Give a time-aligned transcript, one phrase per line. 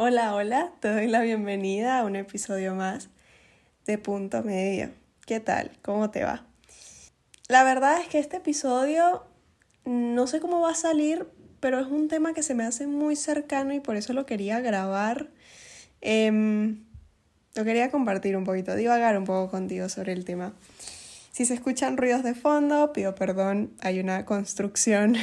[0.00, 3.08] Hola, hola, te doy la bienvenida a un episodio más
[3.84, 4.92] de Punto Medio.
[5.26, 5.72] ¿Qué tal?
[5.82, 6.46] ¿Cómo te va?
[7.48, 9.24] La verdad es que este episodio
[9.84, 11.26] no sé cómo va a salir,
[11.58, 14.60] pero es un tema que se me hace muy cercano y por eso lo quería
[14.60, 15.30] grabar.
[16.00, 16.84] Em,
[17.56, 20.54] lo quería compartir un poquito, divagar un poco contigo sobre el tema.
[21.32, 25.16] Si se escuchan ruidos de fondo, pido perdón, hay una construcción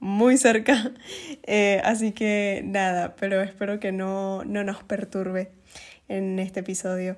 [0.00, 0.92] muy cerca.
[1.48, 5.52] Eh, así que nada, pero espero que no, no nos perturbe
[6.08, 7.16] en este episodio.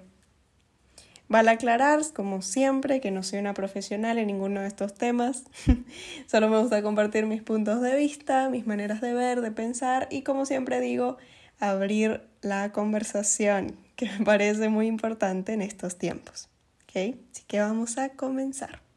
[1.28, 5.44] Vale aclarar, como siempre, que no soy una profesional en ninguno de estos temas.
[6.26, 10.22] Solo me gusta compartir mis puntos de vista, mis maneras de ver, de pensar y,
[10.22, 11.18] como siempre digo,
[11.60, 16.48] abrir la conversación, que me parece muy importante en estos tiempos.
[16.84, 17.16] ¿Ok?
[17.32, 18.87] Así que vamos a comenzar.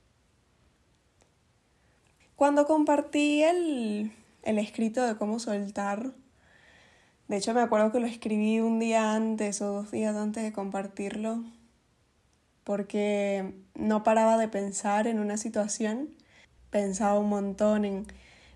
[2.41, 6.11] Cuando compartí el, el escrito de cómo soltar,
[7.27, 10.51] de hecho me acuerdo que lo escribí un día antes o dos días antes de
[10.51, 11.43] compartirlo,
[12.63, 16.15] porque no paraba de pensar en una situación,
[16.71, 18.07] pensaba un montón en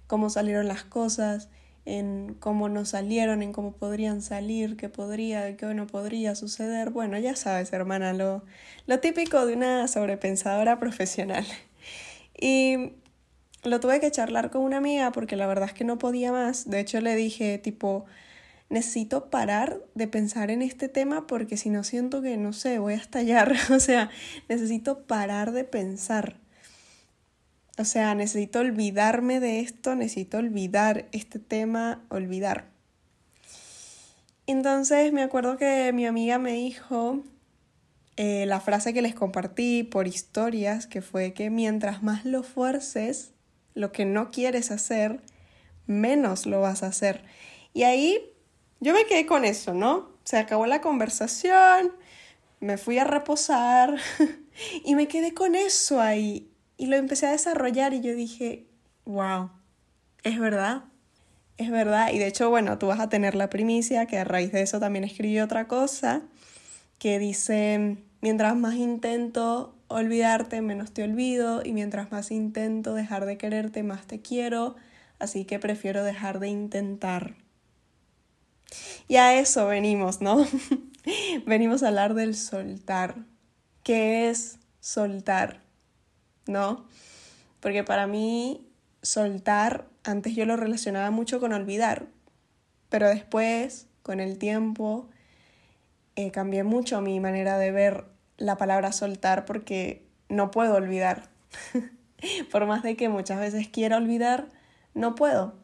[0.07, 1.49] cómo salieron las cosas,
[1.85, 6.89] en cómo no salieron, en cómo podrían salir, qué podría, qué no podría suceder.
[6.89, 8.43] Bueno, ya sabes, hermana, lo,
[8.87, 11.45] lo típico de una sobrepensadora profesional.
[12.35, 12.93] Y
[13.65, 16.69] lo tuve que charlar con una amiga porque la verdad es que no podía más.
[16.69, 18.05] De hecho, le dije tipo,
[18.69, 22.93] necesito parar de pensar en este tema porque si no siento que, no sé, voy
[22.93, 23.53] a estallar.
[23.71, 24.09] o sea,
[24.49, 26.37] necesito parar de pensar.
[27.77, 32.69] O sea, necesito olvidarme de esto, necesito olvidar este tema, olvidar.
[34.47, 37.23] Entonces me acuerdo que mi amiga me dijo
[38.15, 43.34] eh, la frase que les compartí por historias, que fue que mientras más lo fuerces,
[43.75, 45.21] lo que no quieres hacer,
[45.85, 47.23] menos lo vas a hacer.
[47.73, 48.31] Y ahí
[48.79, 50.09] yo me quedé con eso, ¿no?
[50.23, 51.91] Se acabó la conversación,
[52.59, 53.97] me fui a reposar
[54.83, 56.49] y me quedé con eso ahí.
[56.77, 58.65] Y lo empecé a desarrollar y yo dije,
[59.05, 59.51] wow,
[60.23, 60.85] es verdad,
[61.57, 62.11] es verdad.
[62.11, 64.79] Y de hecho, bueno, tú vas a tener la primicia, que a raíz de eso
[64.79, 66.23] también escribí otra cosa,
[66.97, 73.37] que dice, mientras más intento olvidarte, menos te olvido, y mientras más intento dejar de
[73.37, 74.75] quererte, más te quiero,
[75.19, 77.35] así que prefiero dejar de intentar.
[79.07, 80.45] Y a eso venimos, ¿no?
[81.45, 83.15] venimos a hablar del soltar.
[83.83, 85.61] ¿Qué es soltar?
[86.47, 86.85] ¿No?
[87.59, 88.67] Porque para mí
[89.01, 92.07] soltar, antes yo lo relacionaba mucho con olvidar,
[92.89, 95.09] pero después, con el tiempo,
[96.15, 101.29] eh, cambié mucho mi manera de ver la palabra soltar porque no puedo olvidar.
[102.51, 104.47] Por más de que muchas veces quiera olvidar,
[104.93, 105.55] no puedo.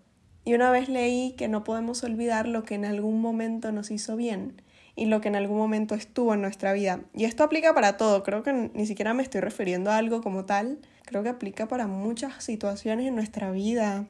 [0.43, 4.15] Y una vez leí que no podemos olvidar lo que en algún momento nos hizo
[4.15, 4.61] bien
[4.95, 7.01] y lo que en algún momento estuvo en nuestra vida.
[7.13, 10.45] Y esto aplica para todo, creo que ni siquiera me estoy refiriendo a algo como
[10.45, 14.05] tal, creo que aplica para muchas situaciones en nuestra vida,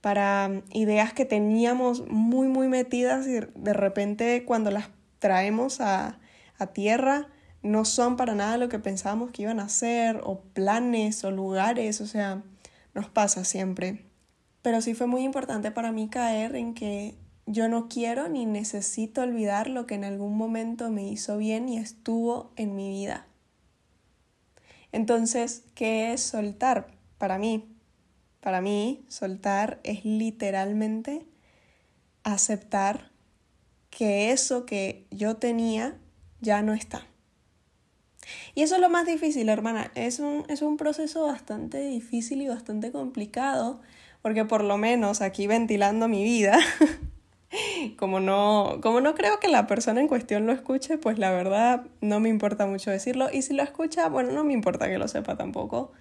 [0.00, 6.18] para ideas que teníamos muy, muy metidas y de repente cuando las traemos a,
[6.58, 7.28] a tierra
[7.66, 12.00] no son para nada lo que pensábamos que iban a ser, o planes, o lugares,
[12.00, 12.42] o sea,
[12.94, 14.06] nos pasa siempre.
[14.62, 17.14] Pero sí fue muy importante para mí caer en que
[17.46, 21.78] yo no quiero ni necesito olvidar lo que en algún momento me hizo bien y
[21.78, 23.26] estuvo en mi vida.
[24.92, 26.88] Entonces, ¿qué es soltar
[27.18, 27.68] para mí?
[28.40, 31.26] Para mí, soltar es literalmente
[32.22, 33.10] aceptar
[33.90, 35.98] que eso que yo tenía
[36.40, 37.06] ya no está.
[38.54, 39.90] Y eso es lo más difícil, hermana.
[39.94, 43.80] Es un, es un proceso bastante difícil y bastante complicado,
[44.22, 46.58] porque por lo menos aquí ventilando mi vida,
[47.96, 51.84] como no, como no creo que la persona en cuestión lo escuche, pues la verdad
[52.00, 53.28] no me importa mucho decirlo.
[53.32, 55.92] Y si lo escucha, bueno, no me importa que lo sepa tampoco.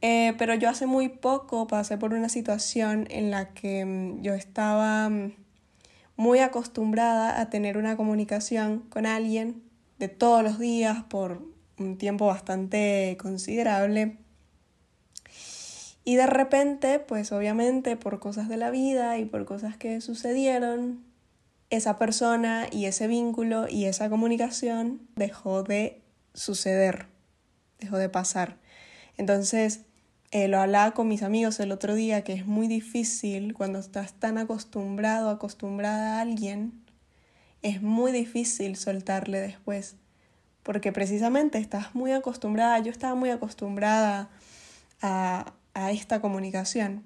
[0.00, 4.34] Eh, pero yo hace muy poco pasé por una situación en la que mm, yo
[4.34, 5.32] estaba mm,
[6.16, 9.67] muy acostumbrada a tener una comunicación con alguien
[9.98, 11.42] de todos los días por
[11.78, 14.18] un tiempo bastante considerable.
[16.04, 21.04] Y de repente, pues obviamente por cosas de la vida y por cosas que sucedieron,
[21.70, 26.00] esa persona y ese vínculo y esa comunicación dejó de
[26.32, 27.06] suceder,
[27.78, 28.56] dejó de pasar.
[29.18, 29.82] Entonces,
[30.30, 34.14] eh, lo hablaba con mis amigos el otro día, que es muy difícil cuando estás
[34.14, 36.84] tan acostumbrado, acostumbrada a alguien,
[37.62, 39.96] es muy difícil soltarle después,
[40.62, 44.30] porque precisamente estás muy acostumbrada, yo estaba muy acostumbrada
[45.02, 47.04] a, a esta comunicación.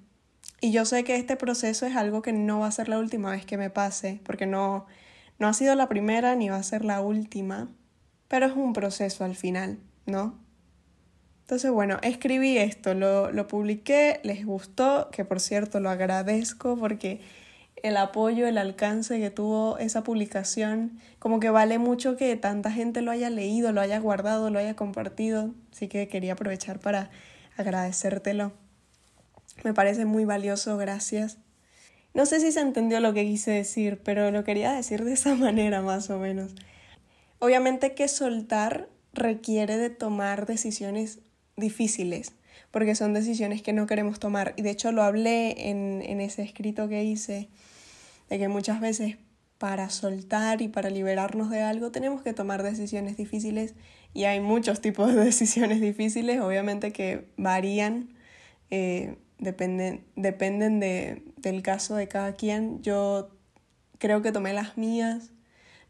[0.60, 3.30] Y yo sé que este proceso es algo que no va a ser la última
[3.30, 4.86] vez que me pase, porque no,
[5.38, 7.68] No ha sido la primera ni va a ser la última,
[8.28, 10.38] pero es un proceso al final, ¿no?
[11.40, 17.20] Entonces, bueno, escribí esto, lo, lo publiqué, les gustó, que por cierto lo agradezco porque
[17.76, 23.02] el apoyo, el alcance que tuvo esa publicación, como que vale mucho que tanta gente
[23.02, 27.10] lo haya leído, lo haya guardado, lo haya compartido, así que quería aprovechar para
[27.56, 28.52] agradecértelo.
[29.64, 31.38] Me parece muy valioso, gracias.
[32.14, 35.34] No sé si se entendió lo que quise decir, pero lo quería decir de esa
[35.36, 36.54] manera más o menos.
[37.38, 41.20] Obviamente que soltar requiere de tomar decisiones
[41.56, 42.32] difíciles,
[42.72, 44.54] porque son decisiones que no queremos tomar.
[44.56, 47.48] Y de hecho lo hablé en, en ese escrito que hice
[48.28, 49.16] de que muchas veces
[49.58, 53.74] para soltar y para liberarnos de algo tenemos que tomar decisiones difíciles
[54.12, 58.08] y hay muchos tipos de decisiones difíciles, obviamente que varían,
[58.70, 62.82] eh, dependen, dependen de, del caso de cada quien.
[62.82, 63.30] Yo
[63.98, 65.30] creo que tomé las mías,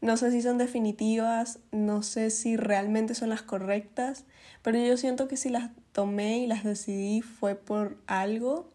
[0.01, 4.25] no sé si son definitivas, no sé si realmente son las correctas,
[4.61, 8.67] pero yo siento que si las tomé y las decidí fue por algo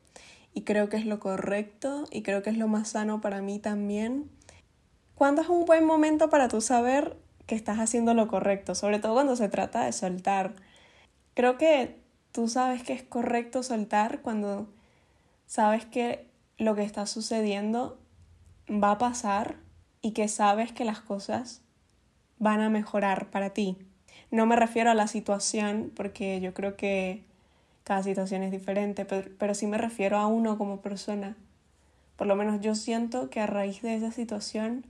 [0.55, 3.59] y creo que es lo correcto y creo que es lo más sano para mí
[3.59, 4.31] también.
[5.15, 7.17] ¿Cuándo es un buen momento para tú saber
[7.47, 8.75] que estás haciendo lo correcto?
[8.75, 10.55] Sobre todo cuando se trata de soltar.
[11.35, 12.01] Creo que
[12.33, 14.69] tú sabes que es correcto soltar cuando
[15.47, 17.99] sabes que lo que está sucediendo
[18.71, 19.57] va a pasar
[20.03, 21.63] y que sabes que las cosas
[22.39, 23.77] van a mejorar para ti.
[24.31, 27.23] No me refiero a la situación porque yo creo que
[27.85, 31.37] cada situación es diferente, pero, sí me refiero a uno como persona.
[32.17, 34.85] Por lo menos yo siento que a raíz de esa situación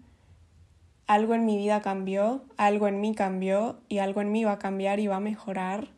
[1.07, 4.59] algo en mi vida cambió, algo en mí cambió y algo en mí va a
[4.59, 5.89] cambiar y va a mejorar.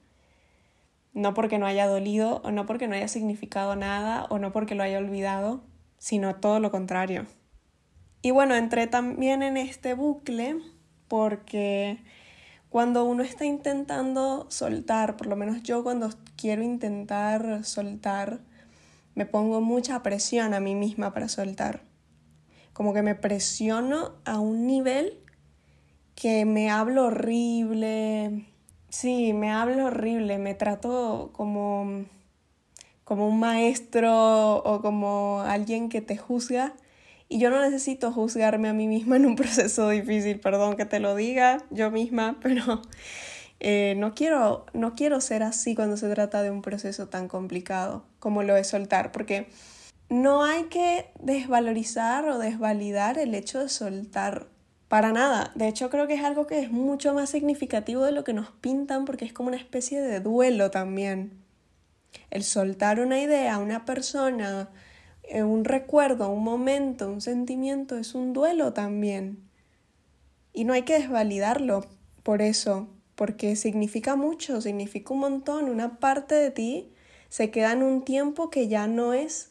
[1.15, 4.75] No porque no haya dolido o no porque no haya significado nada o no porque
[4.75, 5.63] lo haya olvidado,
[5.99, 7.27] sino todo lo contrario.
[8.23, 10.57] Y bueno, entré también en este bucle
[11.09, 11.99] porque
[12.71, 18.41] cuando uno está intentando soltar, por lo menos yo cuando quiero intentar soltar,
[19.15, 21.83] me pongo mucha presión a mí misma para soltar.
[22.73, 25.19] Como que me presiono a un nivel
[26.15, 28.47] que me hablo horrible.
[28.89, 32.05] Sí, me hablo horrible, me trato como
[33.03, 36.75] como un maestro o como alguien que te juzga
[37.33, 41.01] y yo no necesito juzgarme a mí misma en un proceso difícil, perdón que te
[41.01, 42.83] lo diga yo misma, pero
[43.61, 48.05] eh, no, quiero, no quiero ser así cuando se trata de un proceso tan complicado
[48.19, 49.49] como lo es soltar, porque
[50.09, 54.49] no hay que desvalorizar o desvalidar el hecho de soltar
[54.89, 55.53] para nada.
[55.55, 58.51] De hecho, creo que es algo que es mucho más significativo de lo que nos
[58.51, 61.39] pintan porque es como una especie de duelo también.
[62.31, 64.69] El soltar una idea, una persona,
[65.33, 69.49] un recuerdo, un momento, un sentimiento, es un duelo también.
[70.53, 71.87] Y no hay que desvalidarlo
[72.23, 76.93] por eso, porque significa mucho, significa un montón, una parte de ti
[77.29, 79.51] se queda en un tiempo que ya no es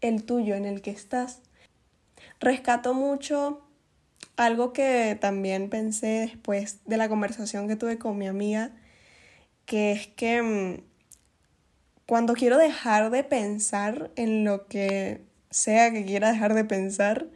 [0.00, 1.40] el tuyo, en el que estás.
[2.38, 3.62] Rescato mucho
[4.36, 8.72] algo que también pensé después de la conversación que tuve con mi amiga,
[9.64, 10.91] que es que mm,
[12.06, 17.28] cuando quiero dejar de pensar en lo que sea que quiera dejar de pensar,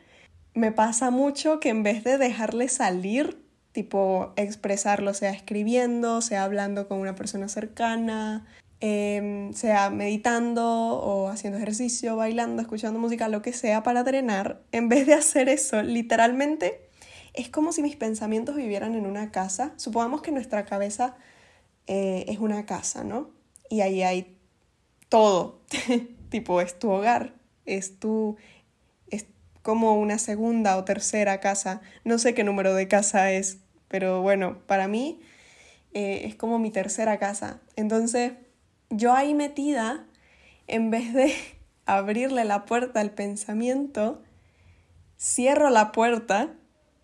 [0.54, 3.42] me pasa mucho que en vez de dejarle salir,
[3.72, 8.46] tipo expresarlo, sea escribiendo, sea hablando con una persona cercana,
[8.80, 14.88] em, sea meditando o haciendo ejercicio, bailando, escuchando música, lo que sea para drenar, en
[14.88, 16.86] vez de hacer eso, literalmente
[17.36, 19.74] es como si mis pensamientos vivieran en una casa.
[19.76, 21.16] Supongamos que nuestra cabeza
[21.86, 23.30] eh, es una casa, ¿no?
[23.68, 24.35] Y ahí hay
[25.08, 25.60] todo.
[26.28, 27.34] tipo, es tu hogar,
[27.64, 28.36] es tu.
[29.10, 29.26] es
[29.62, 31.80] como una segunda o tercera casa.
[32.04, 33.58] No sé qué número de casa es,
[33.88, 35.20] pero bueno, para mí
[35.92, 37.60] eh, es como mi tercera casa.
[37.76, 38.32] Entonces,
[38.90, 40.06] yo ahí metida,
[40.66, 41.34] en vez de
[41.86, 44.22] abrirle la puerta al pensamiento,
[45.18, 46.54] cierro la puerta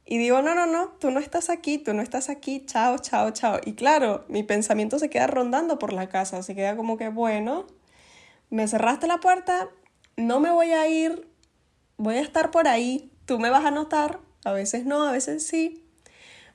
[0.04, 3.30] y digo, no, no, no, tú no estás aquí, tú no estás aquí, chao, chao,
[3.30, 3.61] chao.
[3.64, 7.66] Y claro, mi pensamiento se queda rondando por la casa, se queda como que, bueno,
[8.52, 9.71] me cerraste la puerta,
[10.18, 11.26] no me voy a ir,
[11.97, 15.47] voy a estar por ahí, tú me vas a notar, a veces no, a veces
[15.47, 15.82] sí,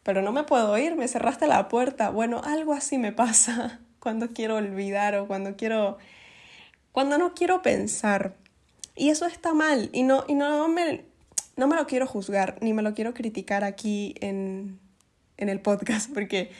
[0.04, 2.12] pero no me puedo ir, me cerraste la puerta.
[2.12, 5.98] Bueno, algo así me pasa cuando quiero olvidar o cuando quiero,
[6.92, 8.36] cuando no quiero pensar.
[8.96, 11.04] Y eso está mal y no, y no, me,
[11.56, 14.80] no me lo quiero juzgar ni me lo quiero criticar aquí en,
[15.38, 16.52] en el podcast porque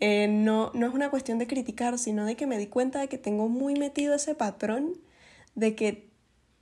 [0.00, 3.08] eh, no, no es una cuestión de criticar, sino de que me di cuenta de
[3.08, 4.94] que tengo muy metido ese patrón
[5.54, 6.10] de que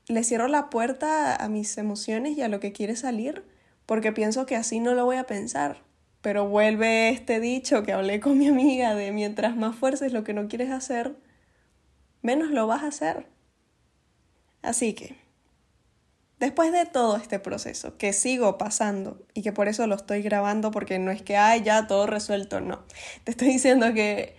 [0.07, 3.45] le cierro la puerta a mis emociones y a lo que quiere salir
[3.87, 5.83] porque pienso que así no lo voy a pensar.
[6.21, 10.35] Pero vuelve este dicho que hablé con mi amiga de mientras más fuerces lo que
[10.35, 11.17] no quieres hacer,
[12.23, 13.27] menos lo vas a hacer.
[14.63, 15.17] Así que,
[16.39, 20.71] después de todo este proceso que sigo pasando y que por eso lo estoy grabando
[20.71, 22.85] porque no es que, ay, ya todo resuelto, no.
[23.25, 24.37] Te estoy diciendo que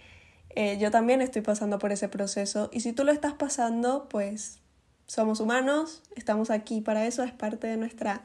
[0.50, 4.60] eh, yo también estoy pasando por ese proceso y si tú lo estás pasando, pues
[5.08, 8.24] somos humanos, estamos aquí para eso, es parte de nuestra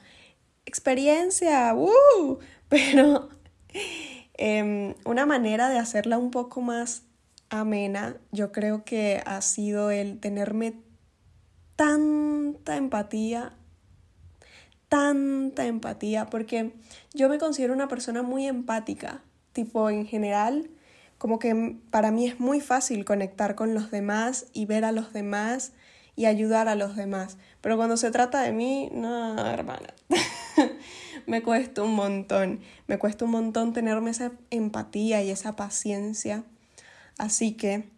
[0.65, 2.39] experiencia, ¡uh!
[2.69, 3.29] pero
[4.35, 7.03] em, una manera de hacerla un poco más
[7.51, 10.75] amena, yo creo que ha sido el tenerme
[11.77, 13.57] tanta empatía,
[14.91, 16.75] tanta empatía, porque
[17.15, 20.69] yo me considero una persona muy empática, tipo en general,
[21.17, 25.13] como que para mí es muy fácil conectar con los demás y ver a los
[25.13, 25.73] demás
[26.17, 27.39] y ayudar a los demás.
[27.61, 29.95] Pero cuando se trata de mí, no, hermana.
[31.27, 32.61] me cuesta un montón.
[32.89, 36.45] Me cuesta un montón tenerme esa empatía y esa paciencia.
[37.17, 37.89] Así que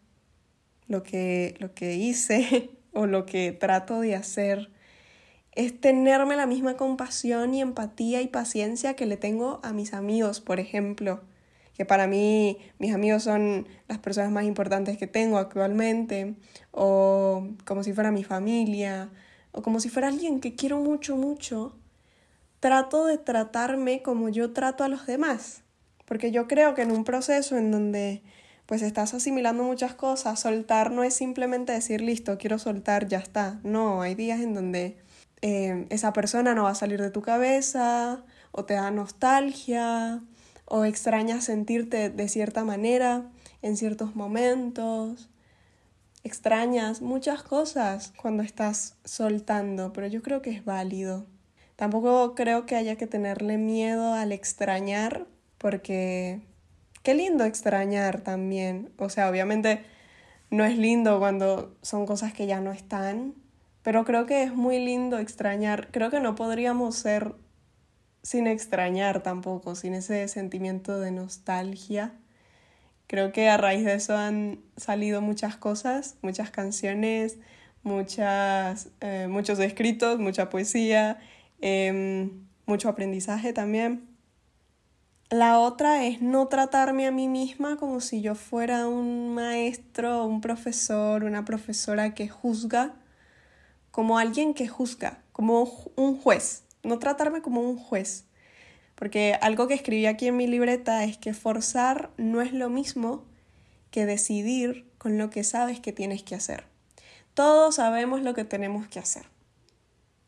[0.88, 4.70] lo que, lo que hice o lo que trato de hacer
[5.54, 10.40] es tenerme la misma compasión y empatía y paciencia que le tengo a mis amigos,
[10.40, 11.20] por ejemplo
[11.74, 16.34] que para mí mis amigos son las personas más importantes que tengo actualmente,
[16.70, 19.10] o como si fuera mi familia,
[19.52, 21.76] o como si fuera alguien que quiero mucho, mucho,
[22.60, 25.62] trato de tratarme como yo trato a los demás.
[26.04, 28.22] Porque yo creo que en un proceso en donde
[28.66, 33.60] pues estás asimilando muchas cosas, soltar no es simplemente decir listo, quiero soltar, ya está.
[33.64, 34.98] No, hay días en donde
[35.42, 40.22] eh, esa persona no va a salir de tu cabeza, o te da nostalgia,
[40.64, 43.30] o extrañas sentirte de cierta manera
[43.60, 45.28] en ciertos momentos.
[46.24, 51.26] Extrañas muchas cosas cuando estás soltando, pero yo creo que es válido.
[51.74, 55.26] Tampoco creo que haya que tenerle miedo al extrañar,
[55.58, 56.40] porque
[57.02, 58.92] qué lindo extrañar también.
[58.98, 59.84] O sea, obviamente
[60.50, 63.34] no es lindo cuando son cosas que ya no están,
[63.82, 65.88] pero creo que es muy lindo extrañar.
[65.90, 67.34] Creo que no podríamos ser
[68.22, 72.14] sin extrañar tampoco, sin ese sentimiento de nostalgia.
[73.08, 77.38] Creo que a raíz de eso han salido muchas cosas, muchas canciones,
[77.82, 81.18] muchas, eh, muchos escritos, mucha poesía,
[81.60, 84.08] em, mucho aprendizaje también.
[85.30, 90.40] La otra es no tratarme a mí misma como si yo fuera un maestro, un
[90.40, 92.94] profesor, una profesora que juzga,
[93.92, 95.62] como alguien que juzga, como
[95.94, 98.26] un juez no tratarme como un juez.
[98.94, 103.24] Porque algo que escribí aquí en mi libreta es que forzar no es lo mismo
[103.90, 106.64] que decidir con lo que sabes que tienes que hacer.
[107.34, 109.24] Todos sabemos lo que tenemos que hacer.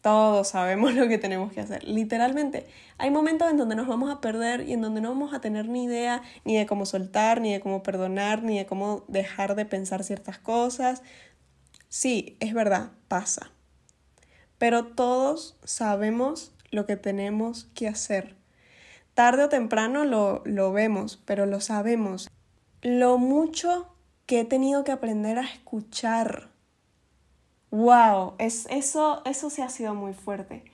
[0.01, 1.83] Todos sabemos lo que tenemos que hacer.
[1.85, 2.67] Literalmente,
[2.99, 5.69] hay momentos en donde nos vamos a perder y en donde no vamos a tener
[5.69, 9.65] ni idea ni de cómo soltar, ni de cómo perdonar, ni de cómo dejar de
[9.65, 11.03] pensar ciertas cosas.
[11.89, 13.54] Sí, es verdad, pasa
[14.59, 18.37] pero todos sabemos lo que tenemos que hacer.
[19.15, 22.29] Tarde o temprano lo, lo vemos, pero lo sabemos.
[22.83, 23.95] Lo mucho
[24.27, 26.51] que he tenido que aprender a escuchar.
[27.71, 28.35] ¡Wow!
[28.39, 30.65] Es, eso, eso sí ha sido muy fuerte.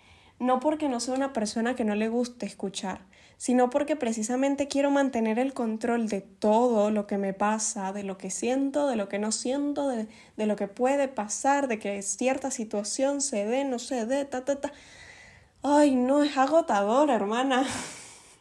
[0.41, 3.03] No porque no soy una persona que no le guste escuchar,
[3.37, 8.17] sino porque precisamente quiero mantener el control de todo lo que me pasa, de lo
[8.17, 10.07] que siento, de lo que no siento, de,
[10.37, 14.57] lo que puede pasar, de que cierta situación se dé, no se dé, ta, ta,
[14.57, 14.73] ta.
[15.63, 17.65] Ay, no, es agotador, hermana.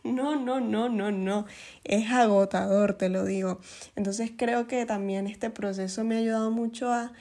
[0.01, 1.46] No, no, no, no, no.
[1.84, 3.60] Es agotador, te lo digo.
[3.98, 7.12] Entonces creo que también este proceso me ha ayudado mucho a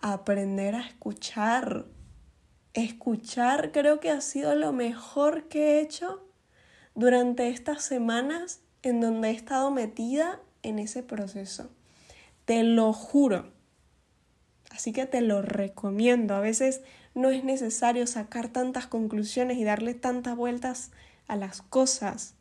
[0.00, 1.84] aprender a escuchar.
[2.74, 6.24] Escuchar creo que ha sido lo mejor que he hecho
[6.94, 11.70] durante estas semanas en donde he estado metida en ese proceso.
[12.44, 13.52] Te lo juro.
[14.70, 16.34] Así que te lo recomiendo.
[16.34, 16.82] A veces
[17.14, 20.90] no es necesario sacar tantas conclusiones y darle tantas vueltas
[21.28, 22.34] a las cosas.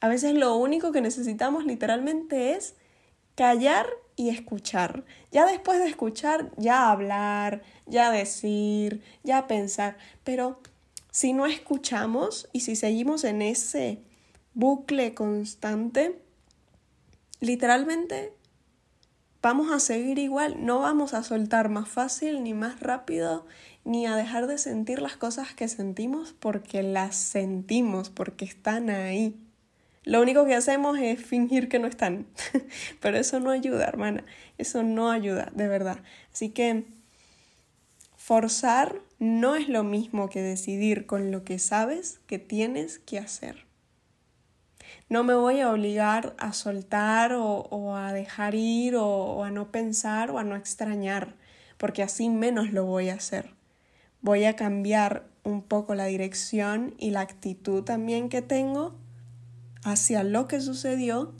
[0.00, 2.74] A veces lo único que necesitamos literalmente es
[3.34, 5.04] callar y escuchar.
[5.30, 9.96] Ya después de escuchar, ya hablar, ya decir, ya pensar.
[10.24, 10.60] Pero
[11.10, 14.02] si no escuchamos y si seguimos en ese
[14.54, 16.20] bucle constante,
[17.40, 18.32] literalmente
[19.42, 23.44] vamos a seguir igual, no vamos a soltar más fácil ni más rápido,
[23.84, 29.36] ni a dejar de sentir las cosas que sentimos porque las sentimos, porque están ahí.
[30.04, 32.26] Lo único que hacemos es fingir que no están,
[33.00, 34.24] pero eso no ayuda, hermana,
[34.58, 35.98] eso no ayuda, de verdad.
[36.32, 36.84] Así que
[38.16, 43.64] forzar no es lo mismo que decidir con lo que sabes que tienes que hacer.
[45.08, 50.30] No me voy a obligar a soltar o, a dejar ir o a no pensar
[50.30, 51.36] o a no extrañar,
[51.76, 53.54] porque así menos lo voy a hacer.
[54.20, 58.94] Voy a cambiar un poco la dirección y la actitud también que tengo
[59.82, 61.34] hacia lo que sucedió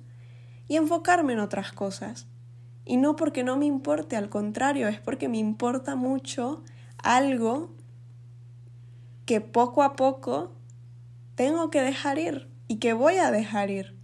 [0.68, 2.26] y enfocarme en otras cosas.
[2.84, 6.64] Y no porque no me importe, al contrario, es porque me importa mucho
[7.02, 7.74] algo
[9.26, 10.52] que poco a poco
[11.34, 13.96] tengo que dejar ir y que voy a dejar ir.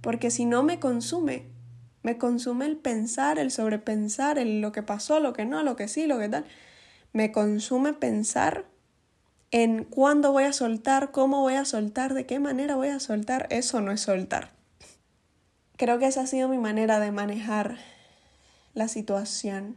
[0.00, 1.48] Porque si no me consume,
[2.02, 5.88] me consume el pensar, el sobrepensar, el lo que pasó, lo que no, lo que
[5.88, 6.44] sí, lo que tal.
[7.12, 8.66] Me consume pensar
[9.54, 13.46] en cuándo voy a soltar, cómo voy a soltar, de qué manera voy a soltar.
[13.50, 14.50] Eso no es soltar.
[15.76, 17.76] Creo que esa ha sido mi manera de manejar
[18.72, 19.76] la situación.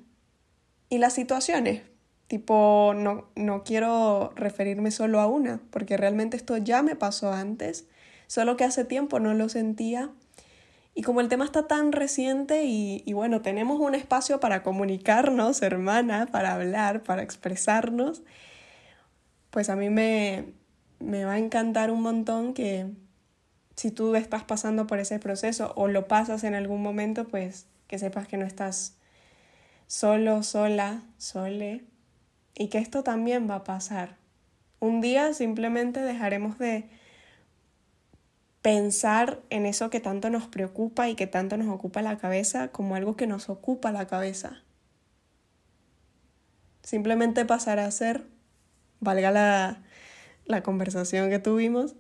[0.89, 1.83] Y las situaciones,
[2.25, 7.85] tipo, no, no quiero referirme solo a una, porque realmente esto ya me pasó antes,
[8.25, 10.09] solo que hace tiempo no lo sentía.
[10.95, 15.61] Y como el tema está tan reciente y, y bueno, tenemos un espacio para comunicarnos,
[15.61, 18.23] hermana, para hablar, para expresarnos,
[19.57, 20.53] pues a mí me,
[20.99, 22.93] me va a encantar un montón que,
[23.75, 27.97] si tú estás pasando por ese proceso o lo pasas en algún momento, pues que
[27.97, 28.97] sepas que no estás
[29.87, 31.85] solo, sola, sole
[32.53, 34.17] y que esto también va a pasar.
[34.79, 36.87] Un día simplemente dejaremos de
[38.61, 42.93] pensar en eso que tanto nos preocupa y que tanto nos ocupa la cabeza como
[42.93, 44.61] algo que nos ocupa la cabeza.
[46.83, 48.36] Simplemente pasará a ser,
[48.99, 49.81] valga la,
[50.45, 51.95] la conversación que tuvimos,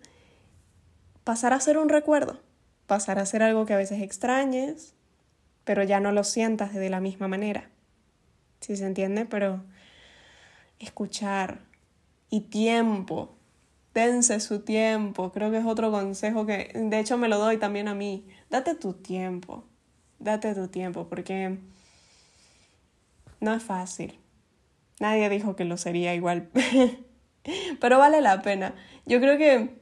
[1.23, 2.39] pasar a ser un recuerdo,
[2.85, 4.95] pasar a ser algo que a veces extrañes,
[5.63, 7.69] pero ya no lo sientas de la misma manera.
[8.61, 9.25] Si se entiende?
[9.25, 9.63] Pero
[10.79, 11.59] escuchar
[12.29, 13.35] y tiempo.
[13.93, 15.31] Dense su tiempo.
[15.31, 18.27] Creo que es otro consejo que, de hecho, me lo doy también a mí.
[18.49, 19.63] Date tu tiempo.
[20.19, 21.57] Date tu tiempo porque
[23.39, 24.19] no es fácil.
[24.99, 26.49] Nadie dijo que lo sería igual.
[27.79, 28.75] Pero vale la pena.
[29.05, 29.75] Yo creo que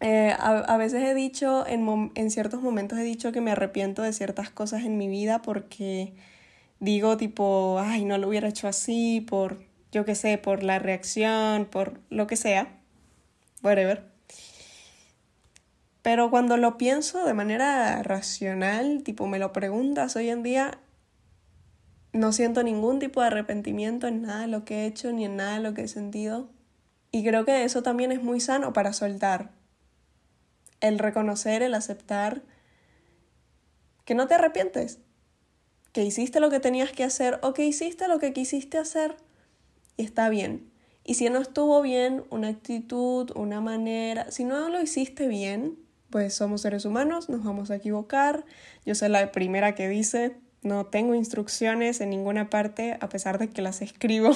[0.00, 4.12] eh, a, veces he dicho, en, en ciertos momentos he dicho que me arrepiento de
[4.12, 6.12] ciertas cosas en mi vida porque
[6.80, 11.66] digo tipo, ay, no lo hubiera hecho así, por, yo qué sé, por la reacción,
[11.66, 12.80] por lo que sea,
[13.62, 14.10] whatever.
[16.02, 20.78] Pero cuando lo pienso de manera racional, tipo me lo preguntas hoy en día,
[22.12, 25.36] no siento ningún tipo de arrepentimiento en nada de lo que he hecho ni en
[25.36, 26.50] nada de lo que he sentido.
[27.10, 29.52] Y creo que eso también es muy sano para soltar,
[30.80, 32.42] el reconocer, el aceptar
[34.04, 34.98] que no te arrepientes,
[35.92, 39.16] que hiciste lo que tenías que hacer o que hiciste lo que quisiste hacer
[39.96, 40.70] y está bien.
[41.04, 45.78] Y si no estuvo bien, una actitud, una manera, si no lo hiciste bien,
[46.10, 48.44] pues somos seres humanos, nos vamos a equivocar.
[48.84, 53.50] Yo soy la primera que dice, no tengo instrucciones en ninguna parte, a pesar de
[53.50, 54.32] que las escribo.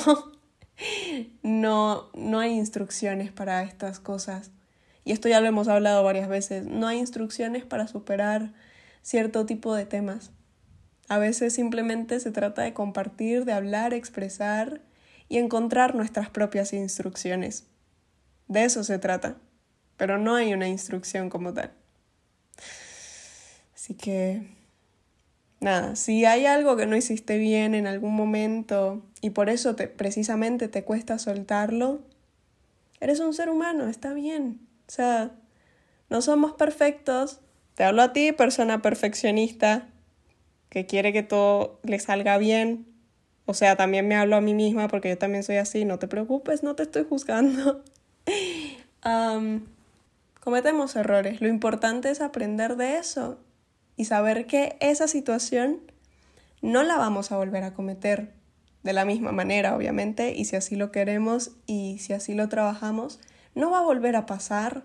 [1.42, 4.50] no, no hay instrucciones para estas cosas
[5.06, 8.52] y esto ya lo hemos hablado varias veces, no hay instrucciones para superar
[9.02, 10.32] cierto tipo de temas.
[11.08, 14.80] A veces simplemente se trata de compartir, de hablar, expresar
[15.28, 17.68] y encontrar nuestras propias instrucciones.
[18.48, 19.36] De eso se trata,
[19.96, 21.70] pero no hay una instrucción como tal.
[23.76, 24.55] Así que,
[25.60, 29.88] nada, si hay algo que no hiciste bien en algún momento y por eso te,
[29.88, 32.00] precisamente te cuesta soltarlo,
[33.00, 34.60] eres un ser humano, está bien.
[34.88, 35.32] O sea,
[36.08, 37.40] no somos perfectos.
[37.74, 39.88] Te hablo a ti, persona perfeccionista,
[40.68, 42.86] que quiere que todo le salga bien.
[43.44, 45.84] O sea, también me hablo a mí misma porque yo también soy así.
[45.84, 47.82] No te preocupes, no te estoy juzgando.
[50.40, 51.40] cometemos errores.
[51.40, 53.38] Lo importante es aprender de eso
[53.96, 55.80] y saber que esa situación
[56.62, 58.34] no la vamos a volver a cometer
[58.82, 63.20] de la misma manera, obviamente, y si así lo queremos y si así lo trabajamos,
[63.54, 64.84] no va a volver a pasar,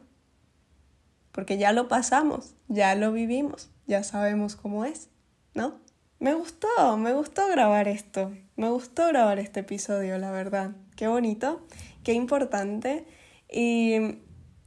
[1.32, 5.10] porque ya lo pasamos, ya lo vivimos, ya sabemos cómo es,
[5.54, 5.80] ¿no?
[6.20, 10.72] Me gustó, me gustó grabar esto, me gustó grabar este episodio, la verdad.
[10.96, 11.66] Qué bonito,
[12.04, 13.08] qué importante
[13.50, 13.96] y,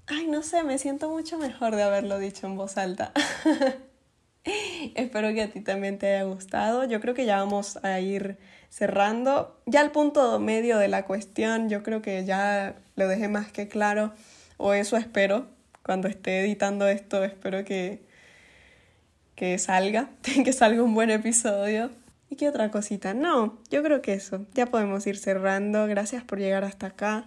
[0.06, 3.12] ay, no sé, me siento mucho mejor de haberlo dicho en voz alta.
[4.94, 6.84] Espero que a ti también te haya gustado.
[6.84, 8.36] Yo creo que ya vamos a ir
[8.68, 9.58] cerrando.
[9.66, 13.68] Ya el punto medio de la cuestión, yo creo que ya lo dejé más que
[13.68, 14.12] claro,
[14.56, 15.46] o eso espero.
[15.82, 18.02] Cuando esté editando esto, espero que,
[19.36, 20.10] que salga,
[20.44, 21.90] que salga un buen episodio.
[22.30, 23.14] ¿Y qué otra cosita?
[23.14, 24.46] No, yo creo que eso.
[24.54, 25.86] Ya podemos ir cerrando.
[25.86, 27.26] Gracias por llegar hasta acá.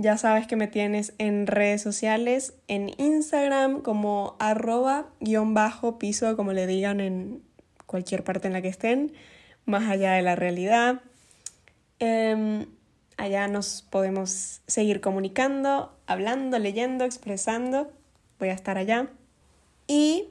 [0.00, 6.36] Ya sabes que me tienes en redes sociales, en Instagram como arroba guion bajo piso,
[6.36, 7.42] como le digan en
[7.86, 9.12] cualquier parte en la que estén,
[9.66, 11.02] más allá de la realidad.
[11.98, 12.66] Em,
[13.16, 17.92] allá nos podemos seguir comunicando, hablando, leyendo, expresando.
[18.38, 19.08] Voy a estar allá.
[19.86, 20.28] Y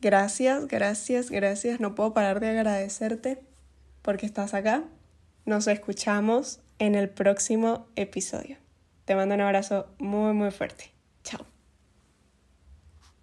[0.00, 1.80] Gracias, gracias, gracias.
[1.80, 3.38] No puedo parar de agradecerte
[4.02, 4.84] porque estás acá.
[5.46, 8.65] Nos escuchamos en el próximo episodio.
[9.06, 10.90] Te mando un abrazo muy, muy fuerte.
[11.22, 11.55] Chao.